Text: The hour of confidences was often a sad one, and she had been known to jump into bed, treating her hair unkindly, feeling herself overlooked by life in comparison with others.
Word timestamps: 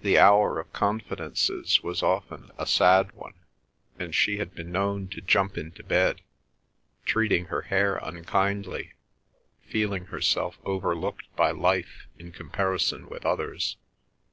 The 0.00 0.16
hour 0.16 0.60
of 0.60 0.72
confidences 0.72 1.82
was 1.82 2.00
often 2.00 2.52
a 2.56 2.68
sad 2.68 3.10
one, 3.16 3.34
and 3.98 4.14
she 4.14 4.36
had 4.38 4.54
been 4.54 4.70
known 4.70 5.08
to 5.08 5.20
jump 5.20 5.58
into 5.58 5.82
bed, 5.82 6.20
treating 7.04 7.46
her 7.46 7.62
hair 7.62 7.96
unkindly, 7.96 8.92
feeling 9.64 10.04
herself 10.04 10.60
overlooked 10.64 11.26
by 11.34 11.50
life 11.50 12.06
in 12.16 12.30
comparison 12.30 13.08
with 13.08 13.26
others. 13.26 13.76